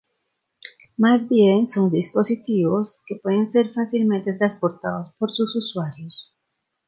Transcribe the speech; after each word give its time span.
Más 0.97 1.29
bien 1.29 1.69
son 1.69 1.91
dispositivos 1.91 3.03
que 3.05 3.17
pueden 3.17 3.51
ser 3.51 3.71
fácilmente 3.71 4.33
transportados 4.33 5.15
por 5.19 5.29
sus 5.31 5.55
usuarios. 5.55 6.35